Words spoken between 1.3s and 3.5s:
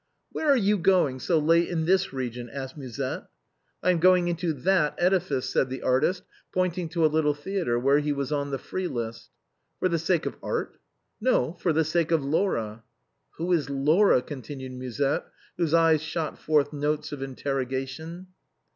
late in this region?" asked Musette.